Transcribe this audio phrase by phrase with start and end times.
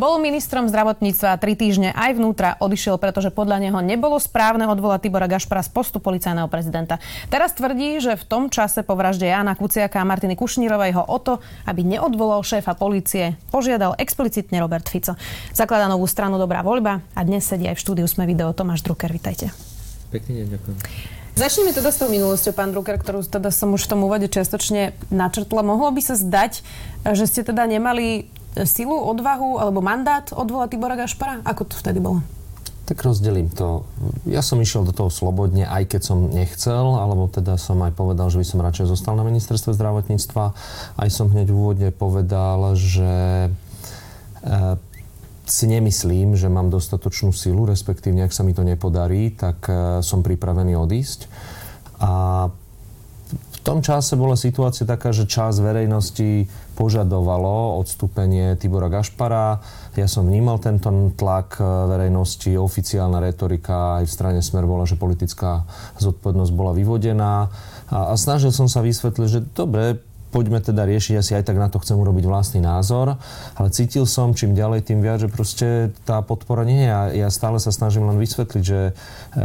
[0.00, 5.28] Bol ministrom zdravotníctva tri týždne aj vnútra odišiel, pretože podľa neho nebolo správne odvolať Tibora
[5.28, 6.96] Gašpara z postu policajného prezidenta.
[7.28, 11.18] Teraz tvrdí, že v tom čase po vražde Jana Kuciaka a Martiny Kušnírovej ho o
[11.20, 15.20] to, aby neodvolal šéfa policie, požiadal explicitne Robert Fico.
[15.52, 19.12] Zakladá novú stranu Dobrá voľba a dnes sedí aj v štúdiu Sme video Tomáš Drucker.
[19.12, 19.52] Vitajte.
[20.08, 20.76] Pekný deň, ďakujem.
[21.36, 24.96] Začneme teda s tou minulosťou, pán Drucker, ktorú teda som už v tom úvode čiastočne
[25.12, 25.60] načrtla.
[25.60, 26.64] Mohlo by sa zdať,
[27.04, 28.32] že ste teda nemali
[28.66, 31.42] silu, odvahu alebo mandát odvolať Tibora Gašpara?
[31.46, 32.22] Ako to vtedy bolo?
[32.90, 33.86] Tak rozdelím to.
[34.26, 38.26] Ja som išiel do toho slobodne, aj keď som nechcel, alebo teda som aj povedal,
[38.34, 40.44] že by som radšej zostal na ministerstve zdravotníctva.
[40.98, 43.50] Aj som hneď v úvode povedal, že e,
[45.46, 50.26] si nemyslím, že mám dostatočnú silu, respektívne ak sa mi to nepodarí, tak e, som
[50.26, 51.30] pripravený odísť.
[52.02, 52.50] A
[53.70, 59.62] tom čase bola situácia taká, že čas verejnosti požadovalo odstúpenie Tibora Gašpara.
[59.94, 65.70] Ja som vnímal tento tlak verejnosti, oficiálna retorika aj v strane Smer bola, že politická
[66.02, 67.46] zodpovednosť bola vyvodená.
[67.94, 71.58] A, a snažil som sa vysvetliť, že dobre, poďme teda riešiť, ja si aj tak
[71.58, 73.18] na to chcem urobiť vlastný názor,
[73.58, 76.88] ale cítil som čím ďalej, tým viac, že proste tá podpora nie je.
[76.88, 78.92] Ja, ja stále sa snažím len vysvetliť, že e,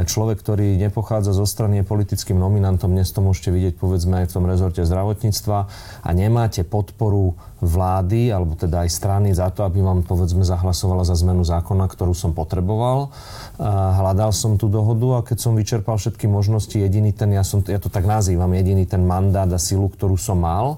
[0.06, 4.36] človek, ktorý nepochádza zo strany, je politickým nominantom, dnes to môžete vidieť povedzme aj v
[4.38, 5.58] tom rezorte zdravotníctva
[6.06, 7.34] a nemáte podporu
[7.66, 12.14] vlády, alebo teda aj strany za to, aby vám povedzme zahlasovala za zmenu zákona, ktorú
[12.14, 13.10] som potreboval.
[13.60, 17.82] Hľadal som tú dohodu a keď som vyčerpal všetky možnosti, jediný ten, ja, som, ja
[17.82, 20.78] to tak nazývam, jediný ten mandát a silu, ktorú som mal,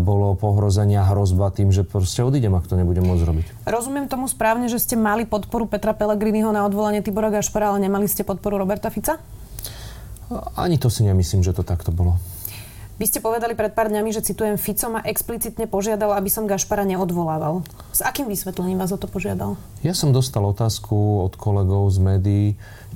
[0.00, 3.46] bolo pohrozenia hrozba tým, že proste odídem, ak to nebudem môcť robiť.
[3.68, 8.08] Rozumiem tomu správne, že ste mali podporu Petra Pellegriniho na odvolanie Tibora Gašpara, ale nemali
[8.08, 9.20] ste podporu Roberta Fica?
[10.56, 12.16] Ani to si nemyslím, že to takto bolo.
[12.98, 16.82] Vy ste povedali pred pár dňami, že citujem, Fico ma explicitne požiadal, aby som Gašpara
[16.82, 17.62] neodvolával.
[17.94, 19.54] S akým vysvetlením vás o to požiadal?
[19.86, 22.46] Ja som dostal otázku od kolegov z médií,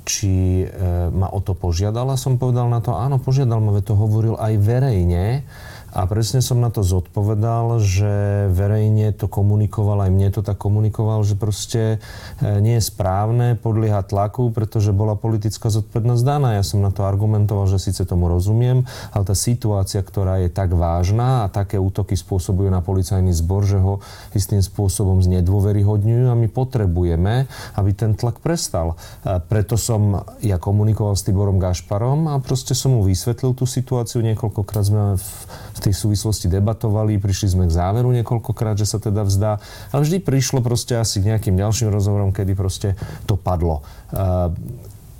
[0.02, 3.94] či e, ma o to požiadal a som povedal na to, áno, požiadal ma, to
[3.94, 5.46] hovoril aj verejne
[5.92, 11.20] a presne som na to zodpovedal, že verejne to komunikoval, aj mne to tak komunikoval,
[11.20, 12.00] že proste
[12.40, 16.56] e, nie je správne podliehať tlaku, pretože bola politická zodpovednosť daná.
[16.56, 20.72] Ja som na to argumentoval, že síce tomu rozumiem, ale tá situácia, ktorá je tak
[20.72, 24.00] vážna a také útoky spôsobujú na policajný zbor, že ho
[24.32, 27.44] istým spôsobom znedôveryhodňujú a my potrebujeme,
[27.76, 28.96] aby ten tlak prestal.
[29.28, 34.24] A preto som ja komunikoval s Tiborom Gašparom a proste som mu vysvetlil tú situáciu.
[34.24, 39.58] Niekoľkokrát sme v tej súvislosti debatovali, prišli sme k záveru niekoľkokrát, že sa teda vzdá,
[39.90, 42.94] ale vždy prišlo proste asi k nejakým ďalším rozhovorom, kedy proste
[43.26, 43.82] to padlo.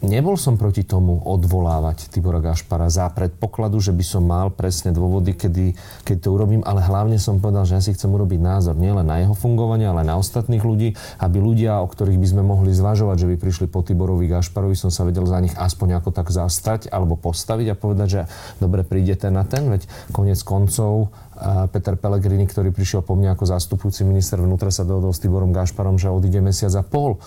[0.03, 5.31] Nebol som proti tomu odvolávať Tibora Gašpara za predpokladu, že by som mal presne dôvody,
[5.31, 9.07] kedy, keď to urobím, ale hlavne som povedal, že ja si chcem urobiť názor nielen
[9.07, 13.15] na jeho fungovanie, ale na ostatných ľudí, aby ľudia, o ktorých by sme mohli zvažovať,
[13.15, 16.91] že by prišli po Tiborovi Gašparovi, som sa vedel za nich aspoň ako tak zastať
[16.91, 18.23] alebo postaviť a povedať, že
[18.59, 21.15] dobre, prídete na ten, veď konec koncov
[21.75, 25.99] Peter Pellegrini, ktorý prišiel po mne ako zastupujúci minister vnútra, sa dohodol s Tiborom Gašparom,
[25.99, 27.19] že odíde mesiac a pol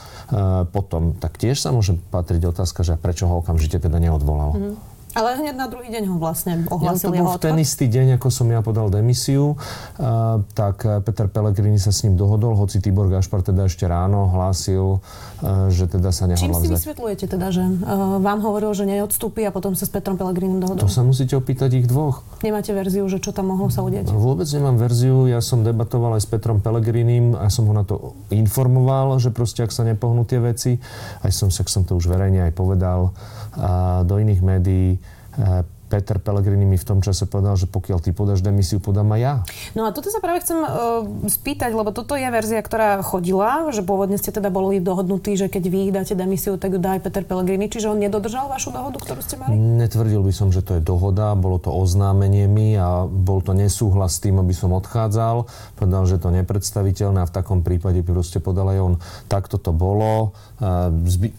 [0.72, 1.20] potom.
[1.20, 4.56] Tak tiež sa môže patriť otázka, že prečo ho okamžite teda neodvolal.
[4.56, 4.95] Mm-hmm.
[5.16, 8.20] Ale hneď na druhý deň ho vlastne ohlasil ja, to bol v ten istý deň,
[8.20, 13.08] ako som ja podal demisiu, uh, tak Peter Pellegrini sa s ním dohodol, hoci Tibor
[13.08, 17.64] Gašpar teda ešte ráno hlásil, uh, že teda sa nehodla Čím si vysvetľujete teda, že
[17.64, 20.84] uh, vám hovoril, že neodstúpi a potom sa s Petrom Pellegrinim dohodol?
[20.84, 22.20] To sa musíte opýtať ich dvoch.
[22.44, 24.12] Nemáte verziu, že čo tam mohlo sa udiať?
[24.12, 27.88] No, vôbec nemám verziu, ja som debatoval aj s Petrom Pellegrinim a som ho na
[27.88, 30.76] to informoval, že proste ak sa nepohnú tie veci,
[31.24, 33.16] aj som, ak som to už verejne aj povedal
[33.56, 35.00] a do iných médií,
[35.38, 39.22] uh, Peter Pellegrini mi v tom čase povedal, že pokiaľ ty podáš demisiu, podám aj
[39.22, 39.34] ja.
[39.78, 43.86] No a toto sa práve chcem uh, spýtať, lebo toto je verzia, ktorá chodila, že
[43.86, 47.22] pôvodne ste teda boli dohodnutí, že keď vy dáte demisiu, tak ju dá aj Peter
[47.22, 49.54] Pellegrini, čiže on nedodržal vašu dohodu, ktorú ste mali?
[49.54, 54.18] Netvrdil by som, že to je dohoda, bolo to oznámenie mi a bol to nesúhlas
[54.18, 55.46] s tým, aby som odchádzal.
[55.78, 58.94] Povedal, že to nepredstaviteľné a v takom prípade by proste podal aj on.
[59.30, 60.34] Takto to bolo.
[60.58, 61.30] Uh, zby...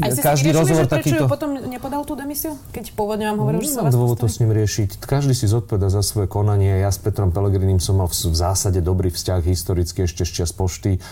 [0.00, 1.24] Aj ste Každý si vyriešili, rozhovor že takýto...
[1.26, 2.54] potom nepodal tú demisiu?
[2.70, 5.02] Keď pôvodne vám hovoril, Nemám dôvod to s ním riešiť.
[5.02, 6.78] Každý si zodpoveda za svoje konanie.
[6.78, 11.02] Ja s Petrom Pelegrinim som mal v zásade dobrý vzťah historicky ešte z čas pošty.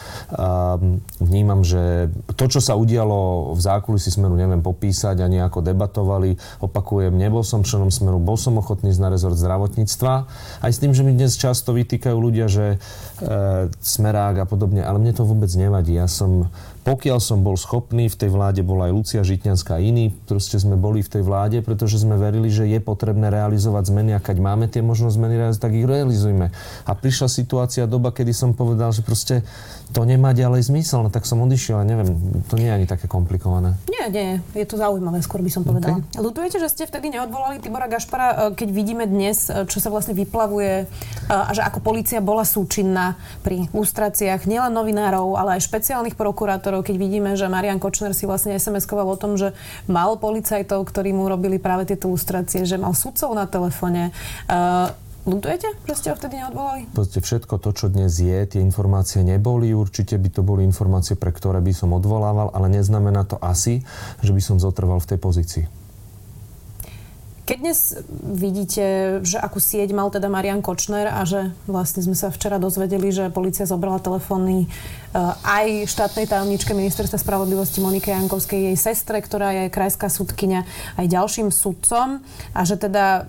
[1.18, 6.38] vnímam, že to, čo sa udialo v zákulisí Smeru, neviem popísať a nejako debatovali.
[6.62, 10.14] Opakujem, nebol som členom Smeru, bol som ochotný na rezort zdravotníctva.
[10.62, 12.78] Aj s tým, že mi dnes často vytýkajú ľudia, že e,
[13.82, 15.98] Smerák a podobne, ale mne to vôbec nevadí.
[15.98, 16.52] Ja som
[16.84, 20.76] pokiaľ som bol schopný, v tej vláde bola aj Lucia Žitňanská a iní, proste sme
[20.76, 24.68] boli v tej vláde, pretože sme verili, že je potrebné realizovať zmeny a keď máme
[24.68, 26.52] tie možnosť zmeny tak ich realizujme.
[26.84, 29.40] A prišla situácia, doba, kedy som povedal, že proste
[29.94, 32.18] to nemá ďalej zmysel, no tak som odišiel neviem,
[32.50, 33.78] to nie je ani také komplikované.
[33.86, 36.02] Nie, nie, je to zaujímavé, skôr by som povedala.
[36.02, 36.18] Okay.
[36.18, 40.18] Lutujete, že ste vtedy neodvolali Tibora Gašpara, e, keď vidíme dnes, e, čo sa vlastne
[40.18, 40.84] vyplavuje e,
[41.30, 43.14] a že ako policia bola súčinná
[43.46, 48.58] pri lustráciách nielen novinárov, ale aj špeciálnych prokurátorov, keď vidíme, že Marian Kočner si vlastne
[48.58, 49.54] SMS-koval o tom, že
[49.86, 54.10] mal policajtov, ktorí mu robili práve tieto lustrácie, že mal sudcov na telefóne.
[55.24, 56.84] Lutujete, že ste ho vtedy neodvolali?
[56.92, 59.72] Poďte, všetko to, čo dnes je, tie informácie neboli.
[59.72, 63.80] Určite by to boli informácie, pre ktoré by som odvolával, ale neznamená to asi,
[64.20, 65.64] že by som zotrval v tej pozícii.
[67.44, 67.92] Keď dnes
[68.24, 68.84] vidíte,
[69.20, 73.28] že akú sieť mal teda Marian Kočner a že vlastne sme sa včera dozvedeli, že
[73.28, 74.68] policia zobrala telefóny eh,
[75.44, 80.64] aj štátnej tajomničke ministerstva spravodlivosti Monike Jankovskej, jej sestre, ktorá je krajská súdkynia,
[80.96, 82.24] aj ďalším sudcom
[82.56, 83.28] a že teda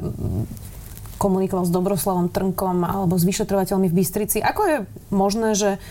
[1.25, 4.37] komunikoval s Dobroslavom Trnkom alebo s vyšetrovateľmi v Bystrici.
[4.45, 4.77] Ako je
[5.09, 5.81] možné, že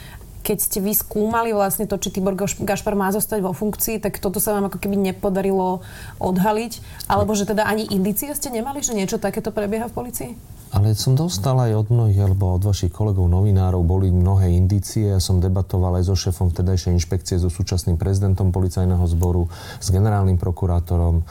[0.45, 4.39] keď ste vy skúmali vlastne to, či Tibor Gašpar má zostať vo funkcii, tak toto
[4.39, 5.81] sa vám ako keby nepodarilo
[6.21, 6.85] odhaliť?
[7.09, 10.54] Alebo že teda ani indície ste nemali, že niečo takéto prebieha v policii?
[10.75, 15.07] Ale som dostal aj od mnohých, alebo od vašich kolegov novinárov, boli mnohé indície.
[15.07, 19.47] Ja som debatoval aj so šéfom vtedajšej inšpekcie, so súčasným prezidentom policajného zboru,
[19.79, 21.23] s generálnym prokurátorom,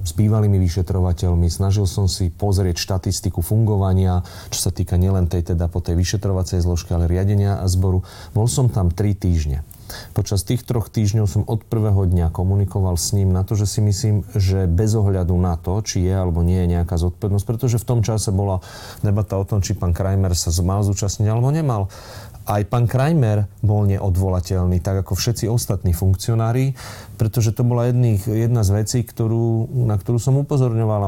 [0.00, 1.52] s bývalými vyšetrovateľmi.
[1.52, 6.64] Snažil som si pozrieť štatistiku fungovania, čo sa týka nielen tej teda po tej vyšetrovacej
[6.64, 8.00] zložke, ale riadenia zboru.
[8.32, 9.68] Bol som tam tri týždne.
[10.12, 13.80] Počas tých troch týždňov som od prvého dňa komunikoval s ním na to, že si
[13.80, 17.88] myslím, že bez ohľadu na to, či je alebo nie je nejaká zodpovednosť, pretože v
[17.88, 18.60] tom čase bola
[19.00, 21.92] debata o tom, či pán Krajmer sa mal zúčastniť alebo nemal
[22.46, 26.74] aj pán Krajmer bol neodvolateľný, tak ako všetci ostatní funkcionári,
[27.14, 31.02] pretože to bola jedných, jedna z vecí, ktorú, na ktorú som upozorňoval.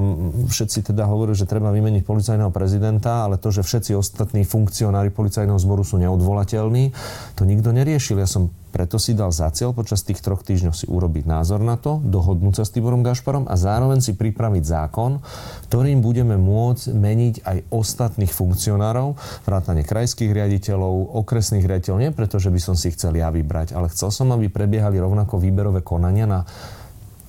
[0.46, 5.58] Všetci teda hovorili, že treba vymeniť policajného prezidenta, ale to, že všetci ostatní funkcionári policajného
[5.58, 6.94] zboru sú neodvolateľní,
[7.34, 8.22] to nikto neriešil.
[8.22, 11.78] Ja som preto si dal za cieľ počas tých troch týždňov si urobiť názor na
[11.78, 15.22] to, dohodnúť sa s Tiborom Gašparom a zároveň si pripraviť zákon,
[15.70, 19.14] ktorým budeme môcť meniť aj ostatných funkcionárov,
[19.46, 23.86] vrátane krajských riaditeľov, okresných riaditeľov, nie preto, že by som si chcel ja vybrať, ale
[23.94, 26.42] chcel som, aby prebiehali rovnako výberové konania na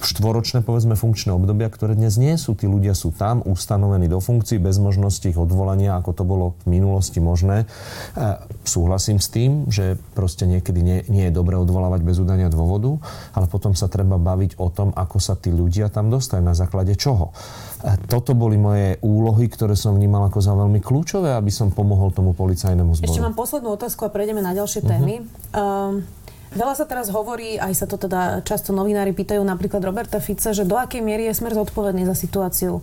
[0.05, 2.53] štvoročné, povedzme, funkčné obdobia, ktoré dnes nie sú.
[2.53, 6.77] Tí ľudia sú tam ustanovení do funkcií bez možnosti ich odvolania, ako to bolo v
[6.77, 7.65] minulosti možné.
[8.13, 13.01] E, súhlasím s tým, že proste niekedy nie, nie je dobre odvolávať bez udania dôvodu,
[13.33, 16.93] ale potom sa treba baviť o tom, ako sa tí ľudia tam dostajú, na základe
[16.93, 17.33] čoho.
[17.81, 22.13] E, toto boli moje úlohy, ktoré som vnímal ako za veľmi kľúčové, aby som pomohol
[22.13, 23.09] tomu policajnému zboru.
[23.09, 25.25] Ešte mám poslednú otázku a prejdeme na ďalšie témy.
[25.25, 26.05] Uh-huh.
[26.05, 30.53] Um, Veľa sa teraz hovorí, aj sa to teda často novinári pýtajú napríklad Roberta Fica,
[30.53, 32.81] že do akej miery je smer zodpovedný za situáciu, e,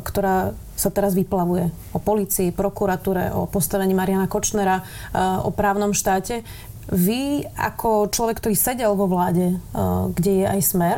[0.00, 1.68] ktorá sa teraz vyplavuje.
[1.92, 4.84] O policii, prokuratúre, o postavení Mariana Kočnera, e,
[5.44, 6.40] o právnom štáte.
[6.88, 9.56] Vy ako človek, ktorý sedel vo vláde, e,
[10.16, 10.96] kde je aj smer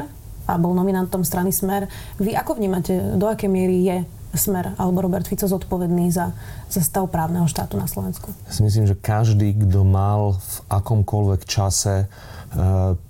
[0.48, 3.96] a bol nominantom strany Smer, vy ako vnímate, do akej miery je
[4.38, 6.32] Smer alebo Robert Fico zodpovedný za,
[6.70, 8.30] za stav právneho štátu na Slovensku?
[8.46, 12.06] Ja si myslím, že každý, kto mal v akomkoľvek čase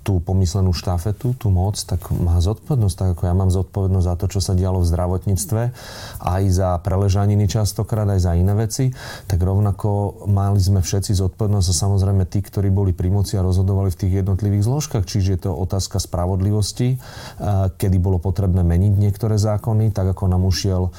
[0.03, 4.25] tú pomyslenú štafetu, tú moc, tak má zodpovednosť, tak ako ja mám zodpovednosť za to,
[4.27, 5.61] čo sa dialo v zdravotníctve,
[6.19, 8.91] aj za preležaniny častokrát, aj za iné veci,
[9.31, 13.95] tak rovnako mali sme všetci zodpovednosť a samozrejme tí, ktorí boli pri moci a rozhodovali
[13.95, 16.97] v tých jednotlivých zložkách, čiže je to otázka spravodlivosti, e,
[17.79, 20.91] kedy bolo potrebné meniť niektoré zákony, tak ako nám ušiel e,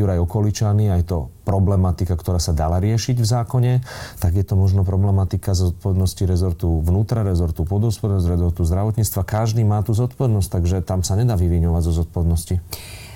[0.00, 3.72] Juraj Okoličany, aj to problematika, ktorá sa dala riešiť v zákone,
[4.18, 9.20] tak je to možno problematika zodpovednosti rezortu vnútra, rezortu podospodárstva, rezortu zdravotníctva.
[9.22, 12.56] Každý má tú zodpovednosť, takže tam sa nedá vyviňovať zo zodpovednosti.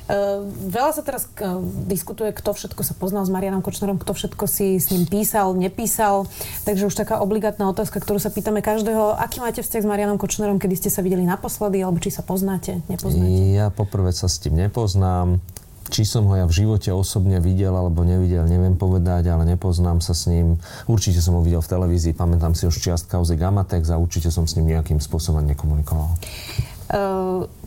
[0.08, 0.40] Uh,
[0.72, 4.80] veľa sa teraz uh, diskutuje, kto všetko sa poznal s Marianom Kočnerom, kto všetko si
[4.80, 6.24] s ním písal, nepísal.
[6.64, 9.20] Takže už taká obligátna otázka, ktorú sa pýtame každého.
[9.20, 12.80] Aký máte vzťah s Marianom Kočnerom, kedy ste sa videli naposledy, alebo či sa poznáte,
[12.88, 13.52] nepoznáte?
[13.52, 15.44] Ja poprvé sa s tým nepoznám.
[15.88, 20.12] Či som ho ja v živote osobne videl alebo nevidel, neviem povedať, ale nepoznám sa
[20.12, 20.60] s ním.
[20.84, 24.44] Určite som ho videl v televízii, pamätám si už čiast kauzy Gamatex a určite som
[24.44, 26.12] s ním nejakým spôsobom nekomunikoval.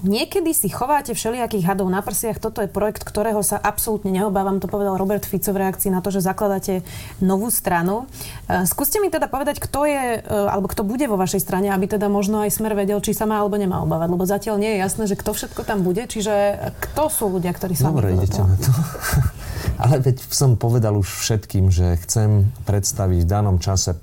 [0.01, 2.41] Niekedy si chováte všelijakých hadov na prsiach.
[2.41, 4.57] Toto je projekt, ktorého sa absolútne neobávam.
[4.57, 6.81] To povedal Robert Fico v reakcii na to, že zakladáte
[7.21, 8.09] novú stranu.
[8.49, 11.85] Uh, skúste mi teda povedať, kto je, uh, alebo kto bude vo vašej strane, aby
[11.85, 14.09] teda možno aj Smer vedel, či sa má alebo nemá obávať.
[14.09, 16.01] Lebo zatiaľ nie je jasné, že kto všetko tam bude.
[16.09, 16.33] Čiže
[16.81, 17.93] kto sú ľudia, ktorí sa...
[17.93, 18.73] Dobre, idete na to.
[19.85, 23.97] Ale veď som povedal už všetkým, že chcem predstaviť v danom čase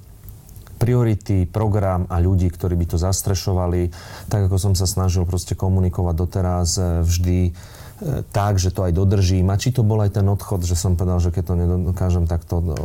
[0.79, 3.91] priority, program a ľudí, ktorí by to zastrešovali.
[4.31, 7.53] Tak ako som sa snažil proste komunikovať doteraz e, vždy e,
[8.31, 9.51] tak, že to aj dodržím.
[9.51, 12.47] A či to bol aj ten odchod, že som povedal, že keď to nedokážem, tak,
[12.47, 12.77] to, no,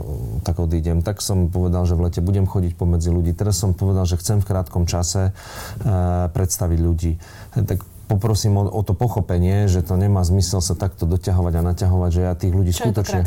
[0.42, 1.06] tak odídem.
[1.06, 3.32] Tak som povedal, že v lete budem chodiť pomedzi ľudí.
[3.38, 7.22] Teraz som povedal, že chcem v krátkom čase uh, predstaviť ľudí.
[7.54, 12.10] Tak poprosím o, o to pochopenie, že to nemá zmysel sa takto doťahovať a naťahovať,
[12.12, 13.22] že ja tých ľudí Čo skutočne...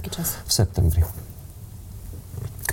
[0.45, 1.03] V septembri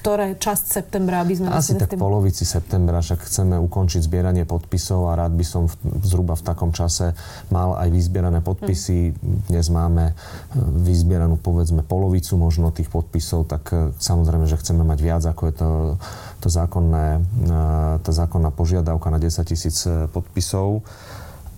[0.03, 1.47] ktoré časť septembra, aby sme...
[1.47, 6.03] Asi tak v polovici septembra, však chceme ukončiť zbieranie podpisov a rád by som v,
[6.03, 7.15] zhruba v takom čase
[7.47, 9.15] mal aj vyzbierané podpisy.
[9.15, 9.47] Hmm.
[9.47, 10.13] Dnes máme e,
[10.59, 15.53] vyzbieranú povedzme polovicu možno tých podpisov, tak e, samozrejme, že chceme mať viac, ako je
[15.55, 15.69] to,
[16.43, 17.55] to zákonné, e,
[18.03, 20.83] tá zákonná požiadavka na 10 tisíc podpisov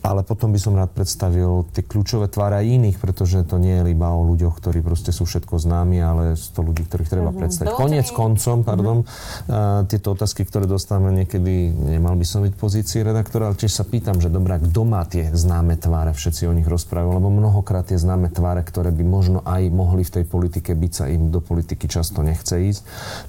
[0.06, 3.90] ale potom by som rád predstavil tie kľúčové tváre aj iných, pretože to nie je
[3.90, 7.42] iba o ľuďoch, ktorí proste sú všetko známi, ale sú to ľudí, ktorých treba mm-hmm.
[7.42, 7.74] predstaviť.
[7.74, 9.50] Koniec koncom, pardon, mm-hmm.
[9.50, 13.82] uh, tieto otázky, ktoré dostávame niekedy, nemal by som byť pozícii redaktora, ale tiež sa
[13.82, 17.98] pýtam, že dobrá, kto má tie známe tváre, všetci o nich rozprávajú, lebo mnohokrát tie
[17.98, 21.90] známe tváre, ktoré by možno aj mohli v tej politike byť, sa im do politiky
[21.90, 22.82] často nechce ísť,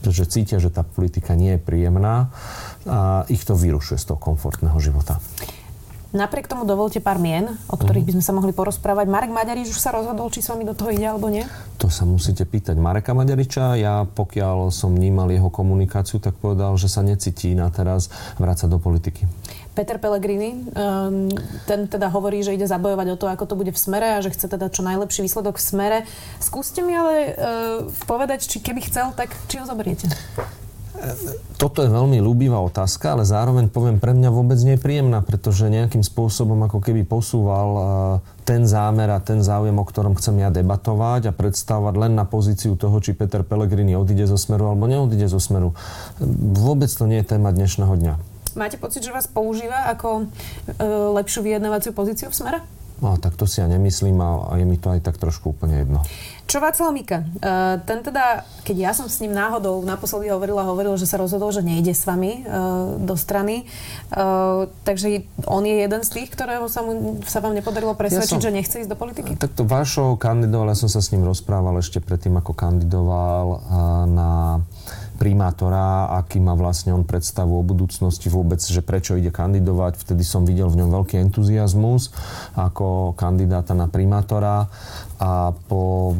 [0.04, 2.28] pretože cítia, že tá politika nie je príjemná
[2.84, 5.18] a ich to vyrušuje z toho komfortného života.
[6.16, 9.04] Napriek tomu dovolte pár mien, o ktorých by sme sa mohli porozprávať.
[9.04, 11.44] Marek Maďarič už sa rozhodol, či s vami do toho ide alebo nie?
[11.76, 13.76] To sa musíte pýtať Mareka Maďariča.
[13.76, 18.08] Ja pokiaľ som vnímal jeho komunikáciu, tak povedal, že sa necíti na teraz
[18.40, 19.28] vrácať do politiky.
[19.76, 21.28] Peter Pellegrini, um,
[21.68, 24.32] ten teda hovorí, že ide zabojovať o to, ako to bude v smere a že
[24.32, 25.98] chce teda čo najlepší výsledok v smere.
[26.40, 30.08] Skúste mi ale uh, povedať, či keby chcel, tak či ho zoberiete?
[31.56, 35.72] Toto je veľmi ľúbivá otázka, ale zároveň poviem, pre mňa vôbec nie je príjemná, pretože
[35.72, 37.68] nejakým spôsobom ako keby posúval
[38.44, 42.76] ten zámer a ten záujem, o ktorom chcem ja debatovať a predstavovať len na pozíciu
[42.76, 45.72] toho, či Peter Pellegrini odíde zo Smeru alebo neodíde zo Smeru.
[46.54, 48.14] Vôbec to nie je téma dnešného dňa.
[48.56, 52.60] Máte pocit, že vás používa ako e, lepšiu vyjednávaciu pozíciu v Smere?
[52.96, 56.00] No, tak to si ja nemyslím a, je mi to aj tak trošku úplne jedno.
[56.46, 57.26] Čo Václav Mika?
[57.42, 61.50] Uh, ten teda, keď ja som s ním náhodou naposledy hovorila, hovoril, že sa rozhodol,
[61.50, 63.66] že nejde s vami uh, do strany.
[64.14, 68.38] Uh, takže on je jeden z tých, ktorého sa, mu, sa vám nepodarilo presvedčiť, ja
[68.38, 69.34] som, že nechce ísť do politiky?
[69.34, 73.46] Takto Vášo kandidoval, ja som sa s ním rozprával ešte predtým, ako kandidoval
[74.06, 74.62] na
[75.16, 79.96] primátora, aký má vlastne on predstavu o budúcnosti vôbec, že prečo ide kandidovať.
[79.96, 82.12] Vtedy som videl v ňom veľký entuziasmus
[82.54, 84.68] ako kandidáta na primátora
[85.16, 86.12] a po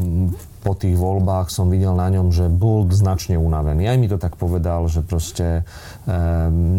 [0.67, 3.87] po tých voľbách som videl na ňom, že bol značne unavený.
[3.87, 6.11] Aj mi to tak povedal, že proste e,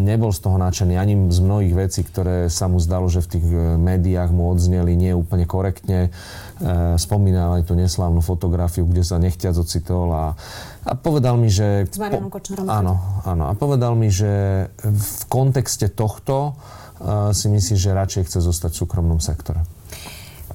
[0.04, 3.46] nebol z toho nadšený ani z mnohých vecí, ktoré sa mu zdalo, že v tých
[3.48, 6.12] e, médiách mu odzneli nie úplne korektne.
[6.60, 10.36] E, spomínal aj tú neslávnu fotografiu, kde sa nechťac ocitol a,
[10.84, 11.88] a povedal mi, že...
[11.88, 12.68] S Marianom Kočnerom.
[12.68, 13.48] Áno, áno.
[13.48, 18.80] A povedal mi, že v kontexte tohto uh, si myslí, že radšej chce zostať v
[18.84, 19.64] súkromnom sektore.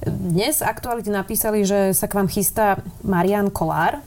[0.02, 4.02] Dnes aktuality napísali, že sa k vám chystá Marian Kolár,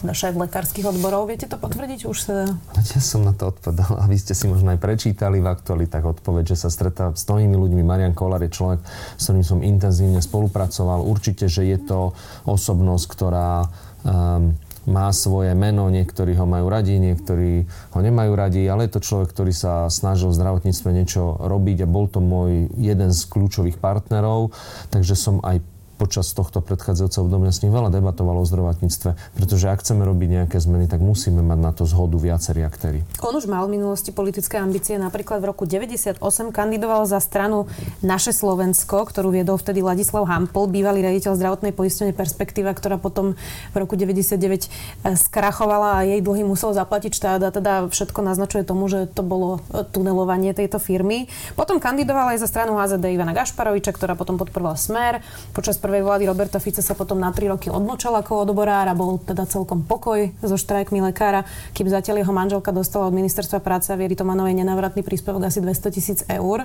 [0.00, 1.30] teda šéf lekárskych odborov.
[1.30, 2.08] Viete to potvrdiť?
[2.08, 2.50] Už sa...
[2.80, 6.56] Ja som na to odpovedal a vy ste si možno aj prečítali v aktualitách odpoveď,
[6.56, 7.82] že sa stretá s mnohými ľuďmi.
[7.86, 8.80] Marian Kolár je človek,
[9.20, 11.06] s ktorým som intenzívne spolupracoval.
[11.06, 12.16] Určite, že je to
[12.48, 13.68] osobnosť, ktorá
[14.02, 14.56] um,
[14.88, 19.28] má svoje meno, niektorí ho majú radi, niektorí ho nemajú radi, ale je to človek,
[19.32, 24.56] ktorý sa snažil v zdravotníctve niečo robiť a bol to môj jeden z kľúčových partnerov,
[24.88, 25.60] takže som aj
[26.00, 30.56] počas tohto predchádzajúceho obdobia s ním veľa debatoval o zdravotníctve, pretože ak chceme robiť nejaké
[30.56, 33.04] zmeny, tak musíme mať na to zhodu viacerí aktéry.
[33.20, 36.16] On už mal v minulosti politické ambície, napríklad v roku 98
[36.56, 37.68] kandidoval za stranu
[38.00, 43.36] Naše Slovensko, ktorú viedol vtedy Ladislav Hampel, bývalý riaditeľ zdravotnej poistenie Perspektíva, ktorá potom
[43.70, 48.64] v roku 99 eh, skrachovala a jej dlhy musel zaplatiť štát a teda všetko naznačuje
[48.64, 51.28] tomu, že to bolo eh, tunelovanie tejto firmy.
[51.52, 55.20] Potom kandidoval aj za stranu HZD Ivana Gašparoviča, ktorá potom podporovala Smer.
[55.52, 59.18] Počas prvej vlády Roberta Fica sa potom na 3 roky odmlčal ako odborár a bol
[59.18, 61.42] teda celkom pokoj so štrajkmi lekára,
[61.74, 65.90] kým zatiaľ jeho manželka dostala od ministerstva práce a Viery Tomanovej nenávratný príspevok asi 200
[65.90, 66.62] tisíc eur.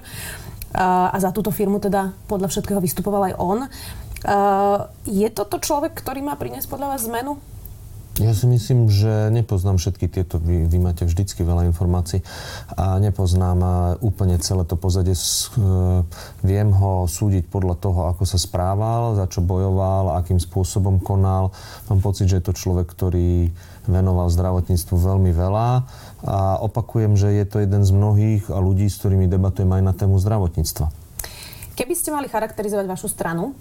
[0.78, 3.60] A za túto firmu teda podľa všetkého vystupoval aj on.
[5.10, 7.42] Je toto človek, ktorý má priniesť podľa vás zmenu?
[8.16, 12.24] Ja si myslím, že nepoznám všetky tieto, vy, vy máte vždycky veľa informácií
[12.72, 13.60] a nepoznám
[14.00, 15.12] úplne celé to pozadie.
[15.12, 15.20] E,
[16.40, 21.52] viem ho súdiť podľa toho, ako sa správal, za čo bojoval, akým spôsobom konal.
[21.92, 23.52] Mám pocit, že je to človek, ktorý
[23.84, 25.68] venoval zdravotníctvu veľmi veľa
[26.24, 30.16] a opakujem, že je to jeden z mnohých ľudí, s ktorými debatujem aj na tému
[30.24, 30.88] zdravotníctva.
[31.76, 33.52] Keby ste mali charakterizovať vašu stranu,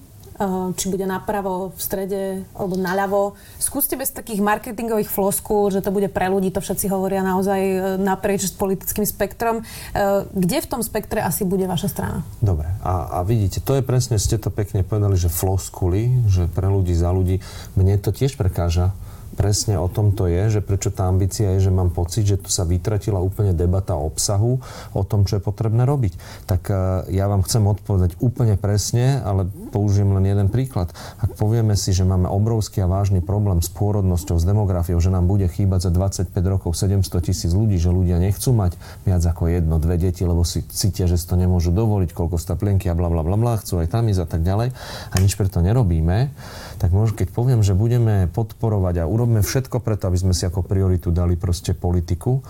[0.74, 2.22] či bude napravo, v strede
[2.58, 3.38] alebo naľavo.
[3.62, 7.78] Skúste bez takých marketingových floskúl, že to bude pre ľudí, to všetci hovoria naozaj eh,
[8.02, 9.62] naprieč s politickým spektrom.
[9.62, 12.18] Eh, kde v tom spektre asi bude vaša strana?
[12.42, 16.66] Dobre, a, a vidíte, to je presne, ste to pekne povedali, že floskuly, že pre
[16.66, 17.38] ľudí, za ľudí,
[17.78, 18.90] mne to tiež prekáža
[19.34, 22.48] presne o tom to je, že prečo tá ambícia je, že mám pocit, že tu
[22.48, 24.62] sa vytratila úplne debata o obsahu,
[24.94, 26.16] o tom, čo je potrebné robiť.
[26.48, 26.74] Tak e,
[27.12, 30.94] ja vám chcem odpovedať úplne presne, ale použijem len jeden príklad.
[31.20, 35.26] Ak povieme si, že máme obrovský a vážny problém s pôrodnosťou, s demografiou, že nám
[35.26, 39.76] bude chýbať za 25 rokov 700 tisíc ľudí, že ľudia nechcú mať viac ako jedno,
[39.82, 43.20] dve deti, lebo si cítia, že si to nemôžu dovoliť, koľko plienky a bla bla
[43.20, 44.72] bla bla, chcú aj tam ísť a tak ďalej
[45.10, 46.30] a nič preto nerobíme,
[46.78, 50.60] tak možno keď poviem, že budeme podporovať a urobíme všetko preto, aby sme si ako
[50.60, 52.44] prioritu dali proste politiku,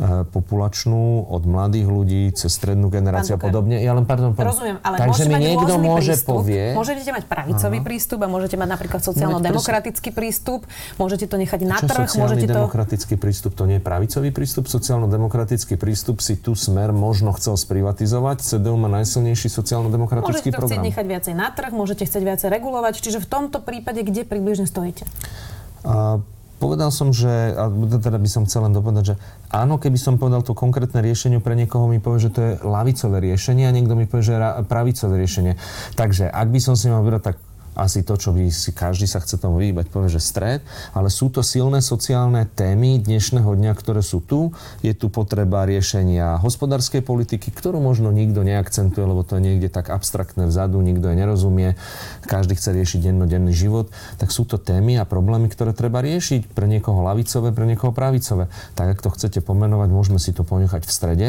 [0.00, 3.84] Eh, populačnú od mladých ľudí cez strednú generáciu a podobne.
[3.84, 4.56] Ja len, pardon, pardon.
[4.56, 6.40] Rozumiem, ale Takže mi niekto môže prístup.
[6.40, 6.72] povie...
[6.72, 7.84] Môžete mať pravicový Aha.
[7.84, 10.64] prístup a môžete mať napríklad sociálno-demokratický prístup,
[10.96, 12.56] môžete to nechať na trh, môžete to...
[12.64, 18.40] demokratický prístup, to nie je pravicový prístup, sociálno-demokratický prístup si tu smer možno chcel sprivatizovať.
[18.40, 20.64] CDU má najsilnejší sociálno-demokratický môžete program.
[20.64, 24.00] Môžete to chcieť nechať viacej na trh, môžete chcieť viacej regulovať, čiže v tomto prípade
[24.00, 25.04] kde približne stojíte?
[26.60, 29.14] Povedal som, že, a teda by som chcel len dopovedať, že
[29.48, 33.16] áno, keby som povedal to konkrétne riešenie, pre niekoho mi povie, že to je lavicové
[33.32, 34.36] riešenie a niekto mi povie, že
[34.68, 35.56] pravicové riešenie.
[35.96, 37.36] Takže ak by som si mal vybrať, tak
[37.80, 40.60] asi to, čo by si každý sa chce tomu vyhýbať, povie, že stred,
[40.92, 44.52] ale sú to silné sociálne témy dnešného dňa, ktoré sú tu.
[44.84, 49.88] Je tu potreba riešenia hospodárskej politiky, ktorú možno nikto neakcentuje, lebo to je niekde tak
[49.88, 51.68] abstraktné vzadu, nikto je nerozumie,
[52.28, 53.88] každý chce riešiť dennodenný život.
[54.20, 58.52] Tak sú to témy a problémy, ktoré treba riešiť pre niekoho lavicové, pre niekoho pravicové.
[58.76, 61.28] Tak, ak to chcete pomenovať, môžeme si to ponechať v strede,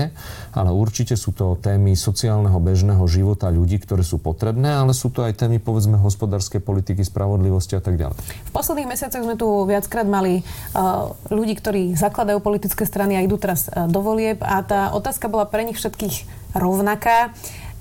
[0.52, 5.24] ale určite sú to témy sociálneho bežného života ľudí, ktoré sú potrebné, ale sú to
[5.24, 8.18] aj témy, povedzme, hospodárskej hospodárskej politiky, spravodlivosti a tak ďalej.
[8.18, 13.38] V posledných mesiacoch sme tu viackrát mali uh, ľudí, ktorí zakladajú politické strany a idú
[13.38, 17.32] teraz uh, do volieb a tá otázka bola pre nich všetkých rovnaká.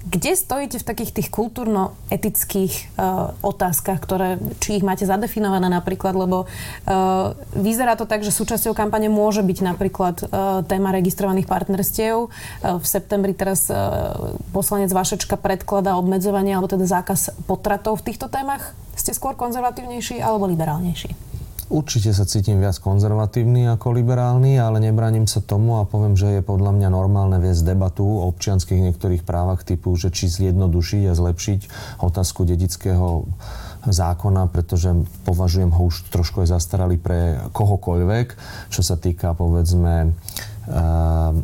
[0.00, 6.48] Kde stojíte v takých tých kultúrno-etických uh, otázkach, ktoré, či ich máte zadefinované napríklad, lebo
[6.48, 12.26] uh, vyzerá to tak, že súčasťou kampane môže byť napríklad uh, téma registrovaných partnerstiev.
[12.26, 18.32] Uh, v septembri teraz uh, poslanec Vašečka predkladá obmedzovanie alebo teda zákaz potratov v týchto
[18.32, 18.72] témach.
[18.96, 21.29] Ste skôr konzervatívnejší alebo liberálnejší?
[21.70, 26.42] Určite sa cítim viac konzervatívny ako liberálny, ale nebraním sa tomu a poviem, že je
[26.42, 31.60] podľa mňa normálne viesť debatu o občianských niektorých právach typu, že či zjednodušiť a zlepšiť
[32.02, 33.22] otázku dedického
[33.86, 38.26] zákona, pretože považujem ho už trošku aj zastaralý pre kohokoľvek,
[38.74, 40.12] čo sa týka povedzme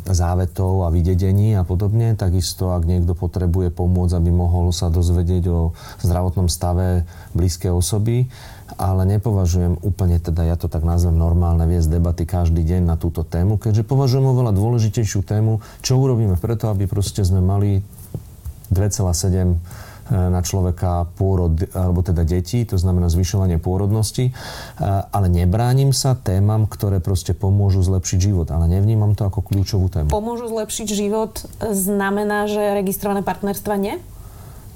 [0.06, 2.14] závetov a vydedení a podobne.
[2.14, 8.28] Takisto, ak niekto potrebuje pomôcť, aby mohol sa dozvedieť o zdravotnom stave blízkej osoby,
[8.74, 13.22] ale nepovažujem úplne, teda ja to tak nazvem normálne, viesť debaty každý deň na túto
[13.22, 17.86] tému, keďže považujem oveľa dôležitejšiu tému, čo urobíme preto, aby proste sme mali
[18.74, 18.98] 2,7
[19.30, 19.56] e,
[20.10, 24.32] na človeka pôrod, alebo teda detí, to znamená zvyšovanie pôrodnosti, e,
[25.14, 30.10] ale nebránim sa témam, ktoré proste pomôžu zlepšiť život, ale nevnímam to ako kľúčovú tému.
[30.10, 33.96] Pomôžu zlepšiť život znamená, že registrované partnerstva nie?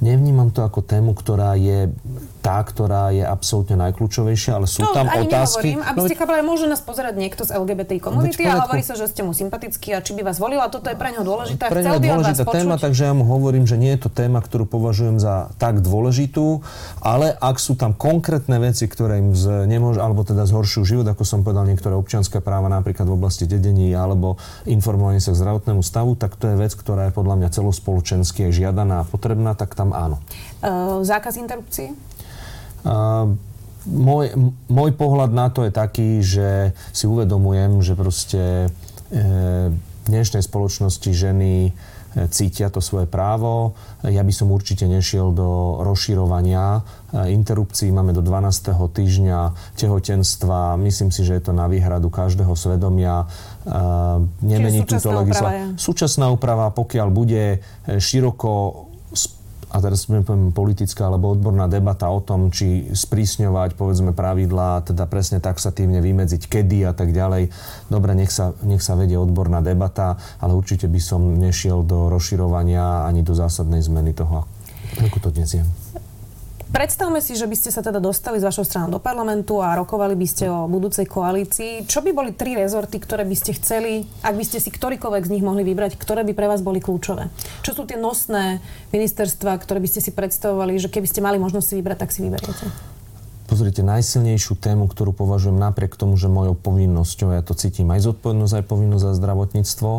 [0.00, 1.92] Nevnímam to ako tému, ktorá je
[2.40, 5.76] tá, ktorá je absolútne najkľúčovejšia, ale sú no, tam ani otázky...
[5.76, 8.96] Nehovorím, aby no, ste chápali, môže nás pozerať niekto z LGBT komunity a hovorí sa,
[8.96, 11.68] že ste mu sympatickí a či by vás volila, toto je pre neho dôležité.
[11.68, 15.20] Pre neho dôležitá téma, takže ja mu hovorím, že nie je to téma, ktorú považujem
[15.20, 16.64] za tak dôležitú,
[17.04, 21.22] ale ak sú tam konkrétne veci, ktoré im z, nemôž, alebo teda zhoršujú život, ako
[21.28, 26.16] som povedal, niektoré občianské práva napríklad v oblasti dedení alebo informovanie sa k zdravotnému stavu,
[26.16, 30.16] tak to je vec, ktorá je podľa mňa celospoločensky žiadaná a potrebná, tak tam áno.
[30.64, 32.09] Uh, zákaz interrupcií?
[33.86, 34.24] Môj,
[34.68, 38.42] môj pohľad na to je taký, že si uvedomujem, že proste
[39.08, 39.18] e,
[39.72, 41.72] v dnešnej spoločnosti ženy e,
[42.28, 43.76] cítia to svoje právo.
[44.04, 47.88] Ja by som určite nešiel do rozširovania e, interrupcií.
[47.88, 48.74] Máme do 12.
[48.74, 49.38] týždňa
[49.80, 50.76] tehotenstva.
[50.80, 53.28] Myslím si, že je to na výhradu každého svedomia.
[54.40, 55.76] Nemení túto legislatívu.
[55.76, 58.89] Súčasná úprava, pokiaľ bude široko
[59.70, 65.38] a teraz poviem politická alebo odborná debata o tom, či sprísňovať povedzme pravidlá, teda presne
[65.38, 67.54] taxatívne vymedziť kedy a tak ďalej.
[67.86, 73.06] Dobre, nech sa, nech sa vedie odborná debata, ale určite by som nešiel do rozširovania
[73.06, 74.50] ani do zásadnej zmeny toho,
[74.98, 75.62] ako to dnes je.
[76.70, 80.14] Predstavme si, že by ste sa teda dostali z vašou stranou do parlamentu a rokovali
[80.14, 81.82] by ste o budúcej koalícii.
[81.82, 85.32] Čo by boli tri rezorty, ktoré by ste chceli, ak by ste si ktorýkoľvek z
[85.34, 87.26] nich mohli vybrať, ktoré by pre vás boli kľúčové?
[87.66, 88.62] Čo sú tie nosné
[88.94, 92.22] ministerstva, ktoré by ste si predstavovali, že keby ste mali možnosť si vybrať, tak si
[92.22, 92.64] vyberiete?
[93.50, 98.62] Pozrite, najsilnejšiu tému, ktorú považujem napriek tomu, že mojou povinnosťou, ja to cítim aj zodpovednosť,
[98.62, 99.90] aj povinnosť za zdravotníctvo,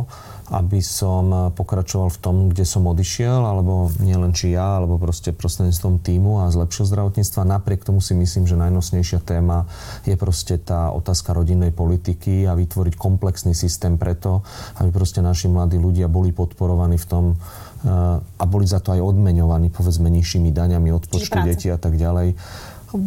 [0.56, 6.00] aby som pokračoval v tom, kde som odišiel, alebo nielen či ja, alebo proste prostredníctvom
[6.00, 7.60] týmu a zlepšil zdravotníctva.
[7.60, 9.68] Napriek tomu si myslím, že najnosnejšia téma
[10.08, 14.48] je proste tá otázka rodinnej politiky a vytvoriť komplexný systém preto,
[14.80, 19.04] aby proste naši mladí ľudia boli podporovaní v tom, eh, a boli za to aj
[19.04, 22.40] odmeňovaní, povedzme, nižšími daňami od počtu detí a tak ďalej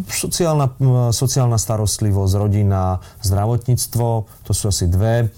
[0.09, 0.73] Sociálna,
[1.13, 4.07] sociálna starostlivosť, rodina, zdravotníctvo,
[4.45, 5.29] to sú asi dve.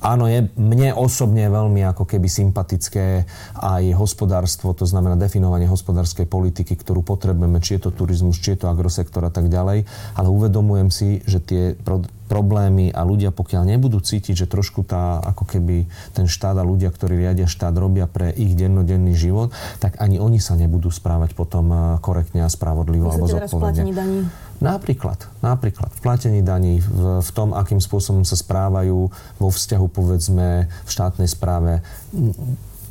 [0.00, 3.28] Áno, je mne osobne veľmi ako keby sympatické
[3.60, 8.64] aj hospodárstvo, to znamená definovanie hospodárskej politiky, ktorú potrebujeme, či je to turizmus, či je
[8.64, 9.84] to agrosektor a tak ďalej.
[10.16, 11.76] Ale uvedomujem si, že tie
[12.30, 16.94] problémy a ľudia, pokiaľ nebudú cítiť, že trošku tá, ako keby ten štát a ľudia,
[16.94, 19.50] ktorí riadia štát, robia pre ich dennodenný život,
[19.82, 23.82] tak ani oni sa nebudú správať potom eh, korektne a spravodlivo alebo zodpovedne.
[24.60, 29.08] Napríklad, napríklad v platení daní, v, v tom, akým spôsobom sa správajú
[29.40, 31.80] vo vzťahu, povedzme, v štátnej správe.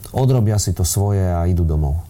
[0.09, 2.08] Odrobia si to svoje a idú domov.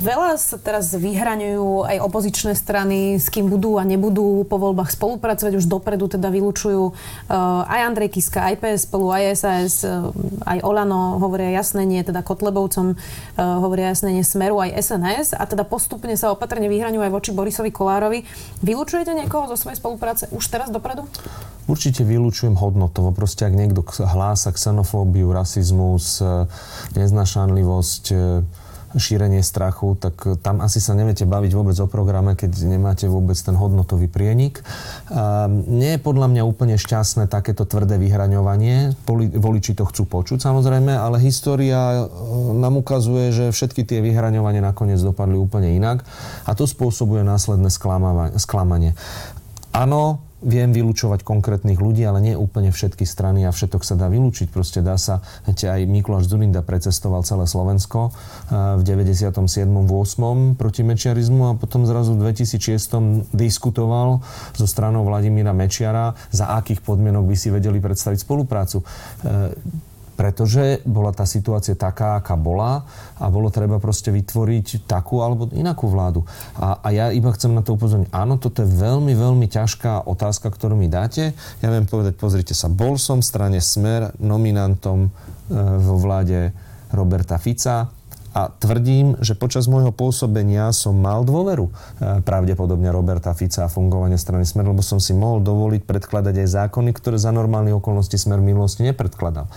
[0.00, 5.52] Veľa sa teraz vyhraňujú aj opozičné strany, s kým budú a nebudú po voľbách spolupracovať.
[5.60, 6.94] Už dopredu teda vylúčujú uh,
[7.68, 10.08] aj Andrej Kiska, aj PS spolu, aj SAS, uh,
[10.48, 13.00] aj Olano hovoria jasné nie, teda Kotlebovcom uh,
[13.60, 17.68] hovoria jasné nie Smeru, aj SNS a teda postupne sa opatrne vyhraňujú aj voči Borisovi
[17.68, 18.24] Kolárovi.
[18.64, 21.04] Vylúčujete niekoho zo svojej spolupráce už teraz dopredu?
[21.68, 23.12] Určite vylúčujem hodnotovo.
[23.12, 26.18] Proste ak niekto hlása xenofóbiu, rasizmus,
[26.98, 28.04] neznašanlivosť,
[28.96, 33.54] šírenie strachu, tak tam asi sa neviete baviť vôbec o programe, keď nemáte vôbec ten
[33.54, 34.64] hodnotový prienik.
[35.12, 38.94] A nie je podľa mňa úplne šťastné takéto tvrdé vyhraňovanie.
[39.36, 42.04] Voliči to chcú počuť samozrejme, ale história e,
[42.56, 46.02] nám ukazuje, že všetky tie vyhraňovanie nakoniec dopadli úplne inak
[46.46, 47.70] a to spôsobuje následné
[48.38, 48.94] sklamanie.
[49.70, 54.48] Áno, viem vylúčovať konkrétnych ľudí, ale nie úplne všetky strany a všetok sa dá vylúčiť.
[54.48, 59.36] Proste dá sa, viete, aj Mikuláš Zurinda precestoval celé Slovensko eh, v 97.
[59.68, 60.56] 8.
[60.56, 63.36] proti mečiarizmu a potom zrazu v 2006.
[63.36, 64.24] diskutoval
[64.56, 69.52] so stranou Vladimíra Mečiara, za akých podmienok by si vedeli predstaviť spoluprácu eh,
[70.20, 72.84] pretože bola tá situácia taká, aká bola
[73.16, 76.28] a bolo treba proste vytvoriť takú alebo inakú vládu.
[76.60, 78.12] A, a ja iba chcem na to upozorniť.
[78.12, 81.32] Áno, toto je veľmi, veľmi ťažká otázka, ktorú mi dáte.
[81.64, 85.10] Ja viem povedať, pozrite sa, bol som v strane Smer nominantom e,
[85.80, 86.52] vo vláde
[86.92, 87.88] Roberta Fica
[88.36, 91.72] a tvrdím, že počas môjho pôsobenia som mal dôveru e,
[92.20, 96.92] pravdepodobne Roberta Fica a fungovanie strany Smer, lebo som si mohol dovoliť predkladať aj zákony,
[96.92, 99.48] ktoré za normálnych okolností Smer v minulosti nepredkladal.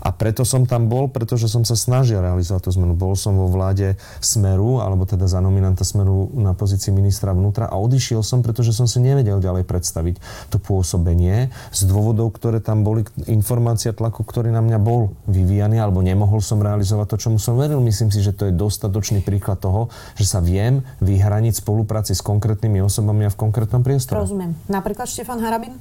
[0.00, 2.96] A preto som tam bol, pretože som sa snažil realizovať tú zmenu.
[2.96, 7.76] Bol som vo vláde Smeru, alebo teda za nominanta Smeru na pozícii ministra vnútra a
[7.76, 10.16] odišiel som, pretože som si nevedel ďalej predstaviť
[10.48, 16.00] to pôsobenie z dôvodov, ktoré tam boli, informácia tlaku, ktorý na mňa bol vyvíjaný, alebo
[16.00, 17.84] nemohol som realizovať to, čomu som veril.
[17.84, 22.80] Myslím si, že to je dostatočný príklad toho, že sa viem vyhraniť spolupráci s konkrétnymi
[22.80, 24.24] osobami a v konkrétnom priestore.
[24.24, 24.56] Rozumiem.
[24.66, 25.76] Napríklad Štefan Harabin?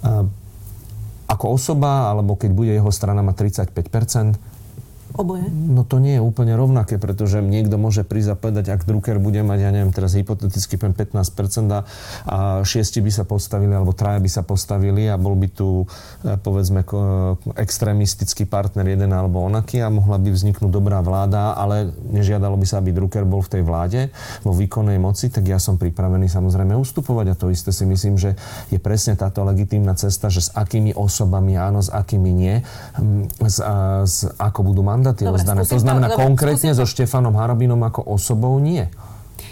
[0.00, 0.24] A
[1.28, 3.92] ako osoba, alebo keď bude jeho strana mať 35
[5.18, 5.50] Oboje?
[5.50, 9.42] No to nie je úplne rovnaké, pretože niekto môže prísť a povedať, ak Drucker bude
[9.42, 11.10] mať, ja neviem, teraz hypoteticky 15%
[11.74, 11.82] a,
[12.62, 15.90] šiesti by sa postavili, alebo traja by sa postavili a bol by tu,
[16.22, 16.86] e, povedzme,
[17.58, 22.78] extrémistický partner jeden alebo onaký a mohla by vzniknúť dobrá vláda, ale nežiadalo by sa,
[22.78, 24.14] aby Drucker bol v tej vláde
[24.46, 28.38] vo výkonnej moci, tak ja som pripravený samozrejme ustupovať a to isté si myslím, že
[28.70, 32.62] je presne táto legitímna cesta, že s akými osobami áno, s akými nie,
[33.42, 33.58] z,
[34.06, 35.60] z, ako budú mandát mandáty Dobre, rozdané.
[35.64, 38.84] To znamená to, konkrétne so Štefanom Harabinom ako osobou nie.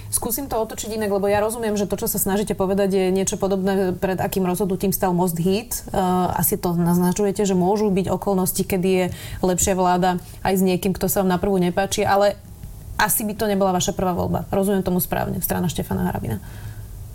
[0.07, 3.37] Skúsim to otočiť inak, lebo ja rozumiem, že to, čo sa snažíte povedať, je niečo
[3.37, 5.83] podobné, pred akým rozhodnutím stal Most Hit.
[5.91, 9.07] Uh, asi to naznačujete, že môžu byť okolnosti, kedy je
[9.43, 12.39] lepšia vláda aj s niekým, kto sa vám na prvú nepáči, ale
[12.97, 14.49] asi by to nebola vaša prvá voľba.
[14.49, 16.41] Rozumiem tomu správne, strana Štefana Harabina.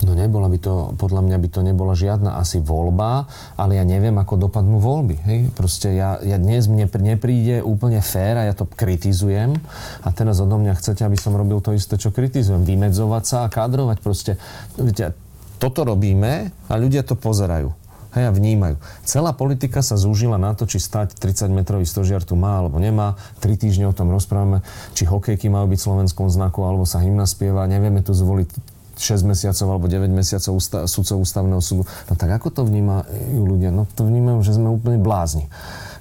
[0.01, 4.17] No nebola by to, podľa mňa by to nebola žiadna asi voľba, ale ja neviem,
[4.17, 5.15] ako dopadnú voľby.
[5.29, 5.39] Hej?
[5.53, 9.61] Proste ja, ja dnes mne nepríde úplne fér a ja to kritizujem
[10.01, 12.65] a teraz odo mňa chcete, aby som robil to isté, čo kritizujem.
[12.65, 14.41] Vymedzovať sa a kádrovať proste.
[14.73, 15.13] Viete,
[15.61, 17.69] toto robíme a ľudia to pozerajú.
[18.11, 18.75] Hej, a vnímajú.
[19.07, 23.15] Celá politika sa zúžila na to, či stať 30-metrový stožiar tu má alebo nemá.
[23.39, 27.23] Tri týždne o tom rozprávame, či hokejky majú byť v slovenskom znaku, alebo sa hymna
[27.23, 27.63] spieva.
[27.71, 31.83] Nevieme tu zvoliť 6 mesiacov alebo 9 mesiacov ústa, sudcov ústavného súdu.
[32.05, 33.73] No tak ako to vnímajú ľudia?
[33.73, 35.49] No to vnímajú, že sme úplne blázni.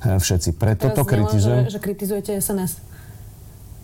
[0.04, 0.60] E, všetci.
[0.60, 1.64] Preto Teraz to kritizujem.
[1.66, 2.72] Že, že kritizujete SNS.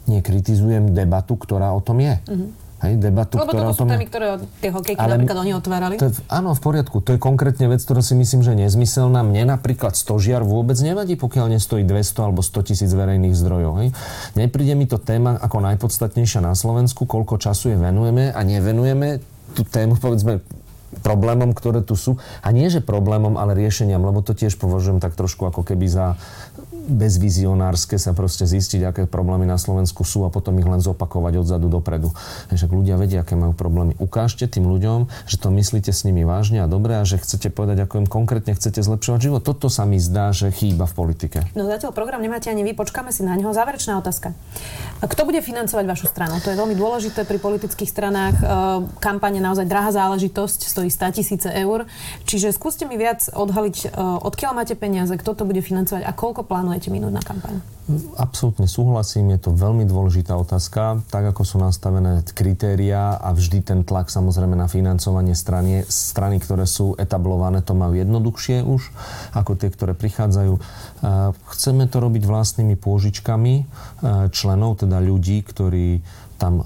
[0.07, 2.15] Nie, kritizujem debatu, ktorá o tom je.
[2.29, 2.53] Uh-huh.
[2.87, 3.89] Hej, debatu, Lebo ktorá toto sú tom...
[3.91, 4.27] témy, ktoré
[4.63, 5.95] tie hokejky ale, napríklad oni otvárali.
[5.99, 7.03] To áno, v poriadku.
[7.03, 9.27] To je konkrétne vec, ktorá si myslím, že je nezmyselná.
[9.27, 13.73] Mne napríklad stožiar vôbec nevadí, pokiaľ nestojí 200 alebo 100 tisíc verejných zdrojov.
[13.83, 13.89] Hej.
[14.39, 19.19] Nepríde mi to téma ako najpodstatnejšia na Slovensku, koľko času je venujeme a nevenujeme
[19.57, 20.45] tú tému, povedzme,
[21.01, 22.17] problémom, ktoré tu sú.
[22.41, 26.17] A nie, že problémom, ale riešeniam, lebo to tiež považujem tak trošku ako keby za
[26.87, 31.67] bezvizionárske sa proste zistiť, aké problémy na Slovensku sú a potom ich len zopakovať odzadu
[31.69, 32.15] dopredu.
[32.49, 33.99] Však ľudia vedia, aké majú problémy.
[33.99, 37.85] Ukážte tým ľuďom, že to myslíte s nimi vážne a dobre a že chcete povedať,
[37.85, 39.43] ako im konkrétne chcete zlepšovať život.
[39.43, 41.39] Toto sa mi zdá, že chýba v politike.
[41.59, 43.51] No zatiaľ program nemáte ani vy, počkáme si na neho.
[43.51, 44.33] Záverečná otázka.
[45.03, 46.41] Kto bude financovať vašu stranu?
[46.41, 48.37] To je veľmi dôležité pri politických stranách.
[48.41, 48.45] E,
[48.97, 51.85] kampaň je naozaj drahá záležitosť, stojí 100 tisíce eur.
[52.25, 53.87] Čiže skúste mi viac odhaliť, e,
[54.25, 57.55] odkiaľ máte peniaze, kto to bude financovať a koľko plánuje plánujete minúť na kampaň?
[58.21, 61.01] Absolútne súhlasím, je to veľmi dôležitá otázka.
[61.09, 66.69] Tak ako sú nastavené kritéria a vždy ten tlak samozrejme na financovanie strany, strany, ktoré
[66.69, 68.93] sú etablované, to majú jednoduchšie už
[69.33, 70.53] ako tie, ktoré prichádzajú.
[71.57, 73.55] Chceme to robiť vlastnými pôžičkami
[74.35, 76.05] členov, teda ľudí, ktorí
[76.37, 76.61] tam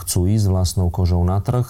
[0.00, 1.68] chcú ísť vlastnou kožou na trh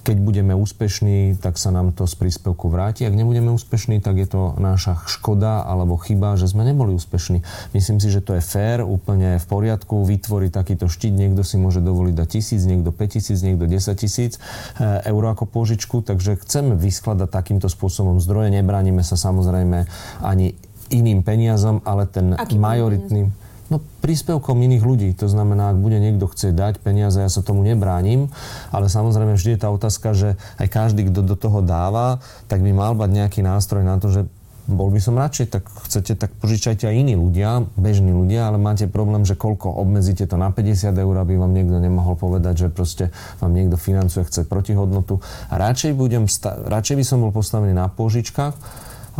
[0.00, 3.04] keď budeme úspešní, tak sa nám to z príspevku vráti.
[3.04, 7.44] Ak nebudeme úspešní, tak je to naša škoda alebo chyba, že sme neboli úspešní.
[7.76, 11.12] Myslím si, že to je fér, úplne v poriadku, vytvoriť takýto štít.
[11.12, 14.32] Niekto si môže dovoliť dať tisíc, niekto 5 tisíc, niekto 10 tisíc
[14.80, 18.50] eh, eur ako pôžičku, takže chceme vyskladať takýmto spôsobom zdroje.
[18.50, 19.84] Nebránime sa samozrejme
[20.24, 20.56] ani
[20.90, 23.30] iným peniazom, ale ten Aký majoritný...
[23.30, 23.48] Peniaz?
[23.70, 25.08] No príspevkom iných ľudí.
[25.22, 28.26] To znamená, ak bude niekto chcieť dať peniaze, ja sa tomu nebránim,
[28.74, 32.18] ale samozrejme vždy je tá otázka, že aj každý, kto do toho dáva,
[32.50, 34.22] tak by mal mať nejaký nástroj na to, že
[34.70, 38.86] bol by som radšej, tak chcete, tak požičajte aj iní ľudia, bežní ľudia, ale máte
[38.86, 43.04] problém, že koľko obmedzíte to na 50 eur, aby vám niekto nemohol povedať, že proste
[43.42, 45.18] vám niekto financuje, chce protihodnotu.
[45.50, 48.54] A radšej, budem radšej by som bol postavený na požičkách,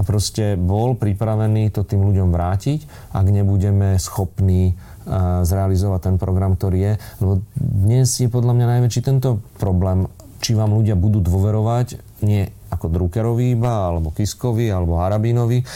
[0.00, 4.80] a proste bol pripravený to tým ľuďom vrátiť, ak nebudeme schopní
[5.44, 6.92] zrealizovať ten program, ktorý je.
[7.20, 10.08] Lebo dnes je podľa mňa najväčší tento problém,
[10.40, 15.66] či vám ľudia budú dôverovať, nie ako Druckerovi iba, alebo Kiskovi, alebo Harabínovi,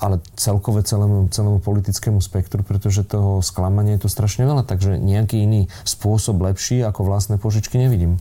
[0.00, 5.44] ale celkové celému, celému politickému spektru, pretože toho sklamania je tu strašne veľa, takže nejaký
[5.44, 8.16] iný spôsob lepší ako vlastné požičky nevidím.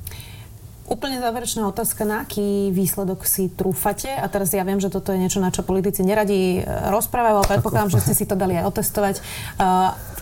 [0.92, 4.12] Úplne záverečná otázka, na aký výsledok si trúfate?
[4.12, 7.48] A teraz ja viem, že toto je niečo, na čo politici neradi e, rozprávajú, ale
[7.48, 9.16] predpokladám, že ste si to dali aj otestovať.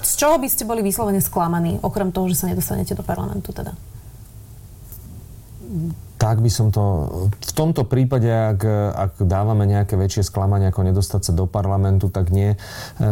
[0.06, 3.74] Z čoho by ste boli vyslovene sklamaní, okrem toho, že sa nedostanete do parlamentu teda?
[6.20, 6.84] Tak by som to...
[7.32, 12.28] V tomto prípade, ak, ak dávame nejaké väčšie sklamanie, ako nedostať sa do parlamentu, tak
[12.28, 12.60] nie.
[13.00, 13.08] E,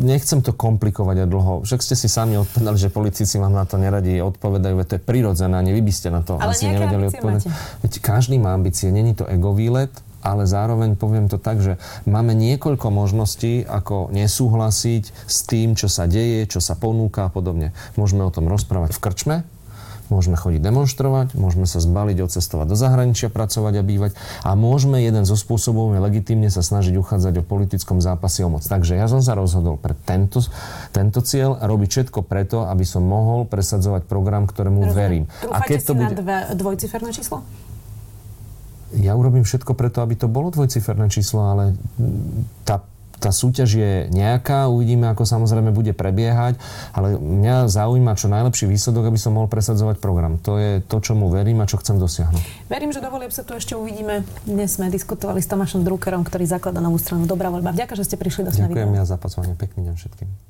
[0.00, 1.68] nechcem to komplikovať a dlho.
[1.68, 5.52] Však ste si sami odpovedali, že politici vám na to neradi odpovedajú, to je prirodzené,
[5.52, 7.44] ani vy by ste na to Ale asi nevedeli odpovedať.
[7.84, 9.92] Veď každý má ambície, není to egovýlet,
[10.24, 11.76] ale zároveň poviem to tak, že
[12.08, 17.76] máme niekoľko možností, ako nesúhlasiť s tým, čo sa deje, čo sa ponúka a podobne.
[18.00, 19.36] Môžeme o tom rozprávať v krčme,
[20.10, 24.12] môžeme chodiť demonstrovať, môžeme sa zbaliť, odcestovať do zahraničia, pracovať a bývať
[24.44, 28.66] a môžeme jeden zo spôsobov je legitímne sa snažiť uchádzať o politickom zápase o moc.
[28.66, 30.42] Takže ja som sa rozhodol pre tento,
[30.90, 34.98] tento cieľ robiť všetko preto, aby som mohol presadzovať program, ktorému Rozumiem.
[34.98, 35.24] verím.
[35.40, 36.06] Trúfate a keď to bude...
[36.06, 37.46] na dve, dvojciferné číslo?
[38.90, 41.78] Ja urobím všetko preto, aby to bolo dvojciferné číslo, ale
[42.66, 42.82] tá
[43.20, 46.56] tá súťaž je nejaká, uvidíme, ako samozrejme bude prebiehať,
[46.96, 50.40] ale mňa zaujíma čo najlepší výsledok, aby som mohol presadzovať program.
[50.48, 52.72] To je to, čomu verím a čo chcem dosiahnuť.
[52.72, 54.24] Verím, že dovolím sa tu ešte uvidíme.
[54.48, 57.76] Dnes sme diskutovali s Tomášom Druckerom, ktorý zaklada novú stranu Dobrá voľba.
[57.76, 59.52] Ďakujem, že ste prišli do Ďakujem ja za pozvanie.
[59.54, 60.49] Pekný deň všetkým.